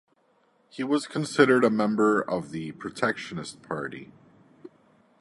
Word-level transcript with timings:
He 0.71 0.83
was 0.83 1.05
considered 1.05 1.63
a 1.63 1.69
member 1.69 2.21
of 2.21 2.49
the 2.49 2.71
Protectionist 2.71 3.61
Party. 3.61 4.11